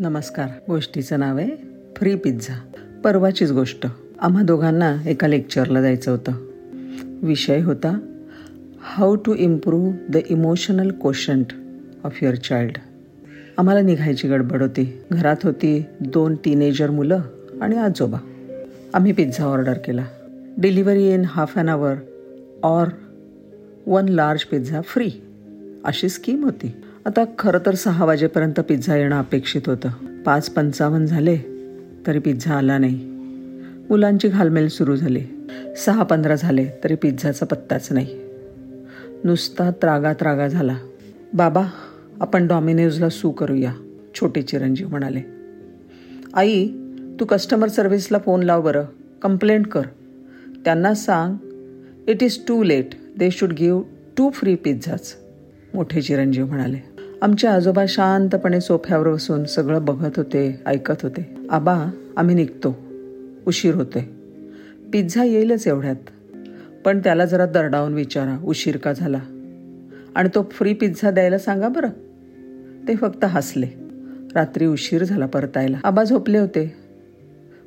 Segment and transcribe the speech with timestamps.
[0.00, 0.48] नमस्कार.
[0.68, 1.50] गोष्टीचं नाव आहे
[1.96, 2.60] फ्री पिझ्झा.
[3.04, 3.86] परवाचीच गोष्ट.
[4.20, 6.32] आम्हा दोघांना एका लेक्चरला जायचं होतं.
[7.22, 7.98] विषय होता
[8.80, 11.46] how to improve the emotional quotient
[12.04, 12.76] of your child
[13.58, 15.00] आम्हाला निघायची गडबड होती.
[15.12, 17.20] घरात होती दोन टीनेजर मुलं
[17.60, 18.18] आणि आजोबा.
[18.94, 20.04] आम्ही पिझ्झा ऑर्डर केला.
[20.58, 21.94] Delivery in half an hour
[22.62, 22.86] or
[23.86, 25.10] one large pizza free
[25.84, 26.74] अशी स्कीम होती.
[27.08, 29.88] आता खरं तर सहा वाजेपर्यंत पिझ्झा येणं अपेक्षित होतं.
[30.24, 31.38] पाच पंचावन्न झाले
[32.06, 32.98] तरी पिझ्झा आला नाही.
[33.90, 35.20] मुलांची घालमेल सुरू झाली.
[35.76, 38.20] सहा पंधरा झाले तरी पिझ्झाचा पत्ताच नाही.
[39.24, 40.76] नुसता त्रागा त्रागा झाला.
[41.32, 41.66] बाबा
[42.20, 43.72] आपण डॉमिनोजला सू करूया
[44.14, 45.20] छोटे चिरंजीव म्हणाले.
[46.34, 46.68] आई
[47.20, 48.84] तू कस्टमर सर्व्हिसला फोन लाव बरं.
[49.22, 49.82] कंप्लेंट कर.
[50.64, 51.34] त्यांना सांग
[52.08, 53.82] it is too late they should give
[54.16, 55.16] two free पिझ्झाच
[55.74, 56.87] मोठे चिरंजीव म्हणाले.
[57.22, 61.34] आमचे आजोबा शांतपणे सोफ्यावर बसून सगळं बघत होते ऐकत होते.
[61.50, 62.76] आबा आम्ही निघतो.
[63.46, 64.10] उशीर होते
[64.92, 65.96] पिझ्झा येईलच एवढ्यात.
[66.84, 69.20] पण त्याला जरा दरडावून विचारा उशीर का झाला?
[70.14, 71.88] आणि तो फ्री पिझ्झा द्यायला सांगा बरं.
[72.88, 73.66] ते फक्त हसले.
[74.34, 75.78] रात्री उशीर झाला परतायला.
[75.84, 76.76] आबा झोपले होते.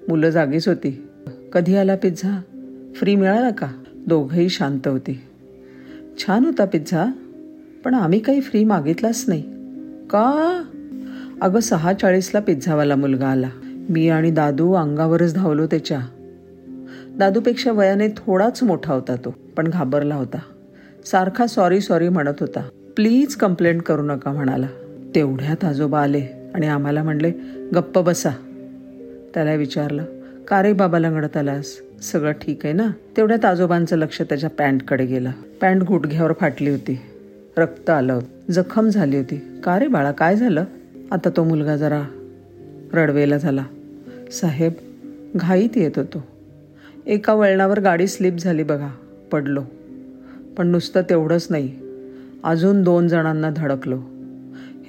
[0.10, 1.08] मुलं जागीच होती.
[1.54, 2.42] कधी आला पिझ्झा?
[2.96, 3.68] फ्री मिळाला का?
[3.96, 5.22] दोघंही शांत होती.
[6.20, 7.06] छान होता पिझ्झा.
[7.84, 9.42] पण आम्ही काही फ्री मागितलाच नाही.
[10.10, 10.64] का?
[11.42, 13.50] अगं सहा चाळीसला पिझ्झावाला मुलगा आला.
[13.90, 16.00] मी आणि दादू अंगावरच धावलो त्याच्या.
[17.18, 20.38] दादूपेक्षा वयाने थोडाच मोठा होता तो पण घाबरला होता.
[21.06, 22.70] सारखा सॉरी सॉरी म्हणत होता.
[22.96, 24.68] प्लीज कंप्लेंट करू नका म्हणाला.
[25.16, 27.32] तेवढ्यात आजोबा आले आणि आम्हाला म्हणले
[27.76, 28.30] गप्प बसा.
[29.34, 30.04] त्याला विचारलं
[30.48, 31.66] का रे बाबा लंगडत आलास?
[32.02, 32.88] सगळं ठीक आहे ना?
[33.18, 35.32] तेवढ्यात आजोबांचं लक्ष त्याच्या पॅन्टकडे गेलं.
[35.62, 37.00] पॅन्ट गुडघ्यावर फाटली होती.
[37.58, 38.20] रक्त आलं.
[38.52, 39.42] जखम झाली होती.
[39.64, 40.64] का रे बाळा काय झालं?
[41.12, 42.04] आता तो मुलगा जरा
[42.94, 43.66] रडवेला झाला.
[44.32, 44.74] साहेब
[45.36, 46.28] घाईत येत होतो.
[47.06, 48.90] एका वळणावर गाडी स्लिप झाली बघा
[49.32, 49.64] पडलो.
[50.58, 51.76] पण नुसतं तेवढंच नाही.
[52.44, 54.02] अजून दोन जणांना धडकलो.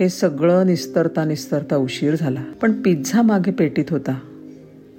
[0.00, 2.44] हे सगळं निस्तरता निस्तरता उशीर झाला.
[2.62, 4.18] पण पिझ्झा मागे पेटीत होता.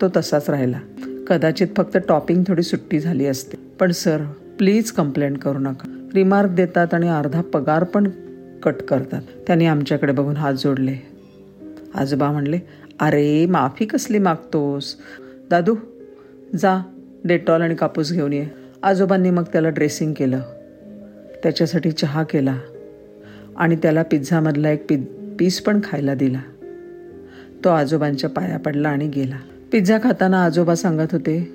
[0.02, 0.80] तो तसाच राहिला.
[1.28, 3.58] कदाचित फक्त टॉपिंग थोडी सुट्टी झाली असते.
[3.80, 4.24] पण सर
[4.58, 6.03] प्लीज कंप्लेंट करू नका.
[6.14, 8.08] रिमार्क देतात आणि अर्धा पगार पण
[8.64, 9.22] कट करतात.
[9.48, 10.96] त्यांनी आमच्याकडे बघून हात जोडले.
[11.96, 12.60] आजोबा म्हणले
[13.00, 14.96] अरे माफी कसली मागतोस?
[15.50, 15.76] दादू
[16.56, 16.82] जा
[17.24, 18.46] डेटॉल आणि कापूस घेऊन ये.
[18.84, 20.40] आजोबांनी मग त्याला ड्रेसिंग केलं.
[21.44, 22.58] त्याच्यासाठी चहा केला
[23.58, 24.96] आणि त्याला पिझ्झामधला एक पि
[25.40, 26.42] पीस पण खायला दिला.
[27.64, 29.38] तो आजोबांच्या पाया पडला आणि गेला.
[29.72, 31.52] पिझ्झा खाताना आजोबा सांगत होते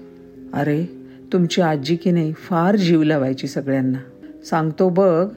[0.53, 0.85] अरे
[1.33, 3.99] तुमची आजी की नाही फार जीव लावायची सगळ्यांना.
[4.45, 5.29] सांगतो बघ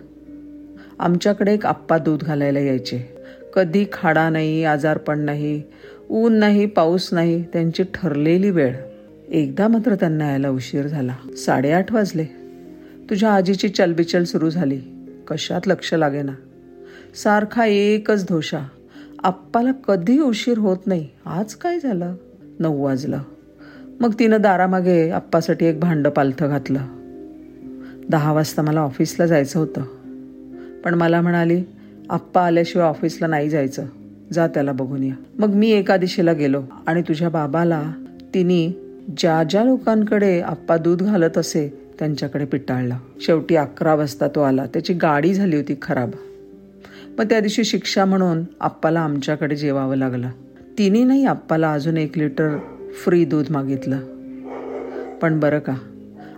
[0.99, 3.17] आमच्याकडे एक आप्पा दूध घालायला यायचे.
[3.53, 5.63] कधी खाडा नाही आजारपण नाही
[6.09, 8.75] ऊन नाही पाऊस नाही त्यांची ठरलेली वेळ.
[9.29, 11.15] एकदा मात्र त्यांना यायला उशीर झाला.
[11.37, 12.23] साडेआठ वाजले.
[13.09, 14.81] तुझ्या आजीची चलबिचल सुरू झाली.
[15.27, 16.31] कशात लक्ष लागेना?
[17.15, 18.59] सारखा एकच धोशा.
[19.23, 21.07] आप्पाला कधी उशीर होत नाही.
[21.25, 22.15] आज काय झालं?
[22.59, 23.19] नऊ वाजलं.
[23.99, 26.79] मग तिनं दारामागे आप्पासाठी एक भांडं पालथं घातलं.
[28.11, 29.81] दहा वाजता मला ऑफिसला जायचं होतं.
[30.83, 31.63] पण मला म्हणाली
[32.09, 33.85] आप्पा आल्याशिवाय ऑफिसला नाही जायचं.
[34.33, 35.13] जा त्याला बघून या.
[35.39, 37.91] मग मी एका दिशेला गेलो आणि तुझ्या बाबाला
[38.33, 38.81] तिने
[39.17, 42.97] ज्या ज्या लोकांकडे आप्पा दूध घालत असे त्यांच्याकडे पिटाळला.
[43.21, 44.65] शेवटी अकरा वाजता तो आला.
[44.65, 46.11] त्याची गाडी झाली होती खराब.
[47.17, 50.29] मग त्या दिवशी शिक्षा म्हणून आप्पाला आमच्याकडे जेवावं लागलं.
[50.77, 52.57] तिने नाही आप्पाला अजून एक लिटर
[53.03, 53.97] फ्री दूध मागितलं.
[55.21, 55.73] पण बरं का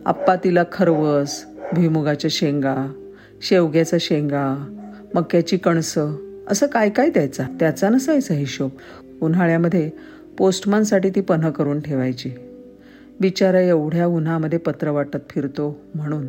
[0.06, 2.94] आप्पा तिला खरवस भुईमुगाच्या शेंगा
[3.42, 4.76] शेवग्याचा शेंगा
[5.16, 6.16] मक्याची कणसं
[6.48, 7.44] असं काय काय द्यायचा?
[7.60, 8.70] त्याचा नसायचा हिशोब.
[9.22, 9.90] उन्हाळ्यामध्ये
[10.38, 12.32] पोस्टमनसाठी ती पन्ह करून ठेवायची.
[13.22, 16.28] बिचारा एवढ्या उन्हामध्ये पत्र वाटत फिरतो म्हणून.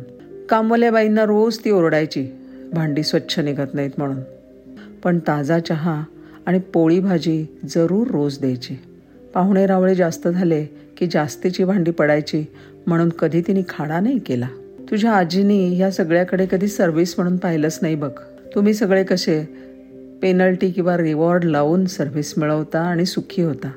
[0.49, 2.27] कामवाल्याबाईंना रोज ती ओरडायची
[2.73, 4.19] भांडी स्वच्छ निघत नाहीत म्हणून.
[5.03, 6.03] पण ताजा चहा
[6.45, 8.77] आणि पोळी भाजी जरूर रोज द्यायची.
[9.33, 10.65] पाहुणे रावळे जास्त झाले
[10.97, 12.45] की जास्तीची भांडी पडायची
[12.87, 14.47] म्हणून कधी तिने खाडा नाही केला.
[14.91, 18.11] तुझ्या आजीनी ह्या सगळ्याकडे कधी सर्व्हिस म्हणून पाहिलंच नाही बघ.
[18.55, 19.43] तुम्ही सगळे कसे
[20.21, 23.71] पेनल्टी किंवा रिवॉर्ड लावून सर्व्हिस मिळवता आणि सुखी होता.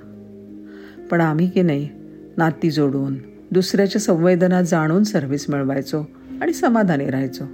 [1.11, 1.89] पण आम्ही की नाही
[2.37, 3.17] नाती जोडून
[3.51, 6.03] दुसऱ्याच्या संवेदना जाणून सर्व्हिस मिळवायचो
[6.41, 7.45] आणि समाधानी राहायचो.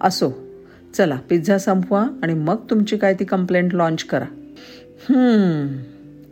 [0.00, 0.30] असो
[0.94, 4.26] चला पिझ्झा संपवा आणि मग तुमची काय ती कंप्लेंट लॉन्च करा.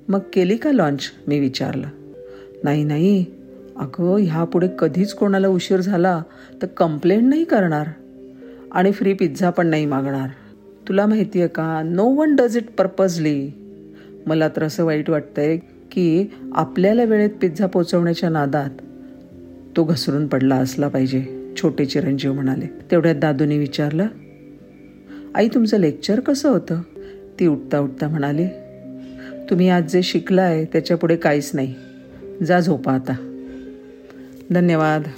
[0.09, 1.87] मग केली का लॉन्च मी विचारलं.
[2.65, 3.25] नाही नाही
[3.81, 6.23] अगं ह्यापुढे कधीच कोणाला उशीर झाला
[6.63, 7.87] तर कंप्लेंट नाही करणार.
[8.73, 10.29] आणि फ्री पिझ्झा पण नाही मागणार.
[10.89, 13.51] तुला माहिती आहे का no one does it purposely
[14.27, 15.57] मला तर असं वाईट वाटतंय
[15.91, 18.71] की आपल्याला वेळेत पिझ्झा पोचवण्याच्या नादात
[19.77, 22.67] तो घसरून पडला असला पाहिजे छोटे चिरंजीव म्हणाले.
[22.91, 24.07] तेवढ्यात दादूने विचारलं
[25.35, 26.81] आई तुमचं लेक्चर कसं होतं?
[27.41, 28.47] ती उठता उठता म्हणाली
[29.51, 31.75] तुम्ही आज जे शिकलाय त्याच्यापुढे काहीच नाही.
[32.47, 33.30] जा झोपा आता.
[34.53, 35.11] धन्यवाद.